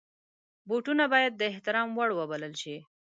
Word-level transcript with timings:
بوټونه 0.67 1.03
باید 1.13 1.33
د 1.35 1.41
احترام 1.51 1.89
وړ 1.95 2.09
وبلل 2.19 2.53
شي. 2.61 2.77